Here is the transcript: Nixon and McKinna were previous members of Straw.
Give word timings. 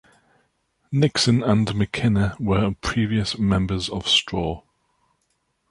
Nixon 0.91 1.43
and 1.43 1.75
McKinna 1.75 2.35
were 2.39 2.73
previous 2.81 3.37
members 3.37 3.87
of 3.87 4.07
Straw. 4.07 4.63